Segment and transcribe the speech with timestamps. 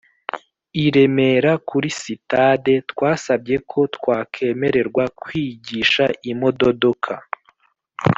[0.83, 7.11] i Remera kuri sitade twasabye ko twakemererwa kwigisha imododoka